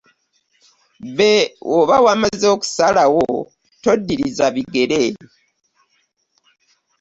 Beoba 1.17 1.95
wamaze 2.05 2.45
okusalawo, 2.55 3.25
toddirizza 3.83 4.45
bigere. 4.55 5.03